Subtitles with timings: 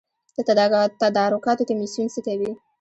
[0.35, 0.39] د
[1.03, 2.51] تدارکاتو کمیسیون څه کوي؟